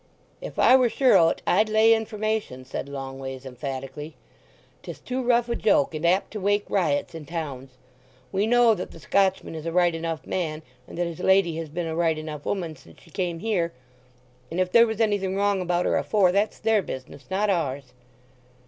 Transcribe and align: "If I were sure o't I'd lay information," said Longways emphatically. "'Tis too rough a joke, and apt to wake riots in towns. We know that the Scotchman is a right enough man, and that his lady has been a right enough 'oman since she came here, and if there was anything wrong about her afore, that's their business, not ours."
"If 0.41 0.57
I 0.57 0.75
were 0.75 0.89
sure 0.89 1.15
o't 1.15 1.43
I'd 1.45 1.69
lay 1.69 1.93
information," 1.93 2.65
said 2.65 2.89
Longways 2.89 3.45
emphatically. 3.45 4.15
"'Tis 4.81 4.99
too 4.99 5.21
rough 5.21 5.47
a 5.47 5.55
joke, 5.55 5.93
and 5.93 6.07
apt 6.07 6.31
to 6.31 6.39
wake 6.39 6.65
riots 6.67 7.13
in 7.13 7.25
towns. 7.27 7.77
We 8.31 8.47
know 8.47 8.73
that 8.73 8.89
the 8.89 8.99
Scotchman 8.99 9.53
is 9.53 9.67
a 9.67 9.71
right 9.71 9.93
enough 9.93 10.25
man, 10.25 10.63
and 10.87 10.97
that 10.97 11.05
his 11.05 11.19
lady 11.19 11.55
has 11.57 11.69
been 11.69 11.85
a 11.85 11.95
right 11.95 12.17
enough 12.17 12.47
'oman 12.47 12.77
since 12.77 12.99
she 12.99 13.11
came 13.11 13.37
here, 13.41 13.73
and 14.49 14.59
if 14.59 14.71
there 14.71 14.87
was 14.87 14.99
anything 15.01 15.35
wrong 15.35 15.61
about 15.61 15.85
her 15.85 15.97
afore, 15.97 16.31
that's 16.31 16.57
their 16.57 16.81
business, 16.81 17.25
not 17.29 17.51
ours." 17.51 17.93